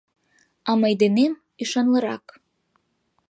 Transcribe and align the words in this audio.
А 0.69 0.71
мый 0.81 0.93
денем 1.01 1.33
ӱшанлырак. 1.61 2.25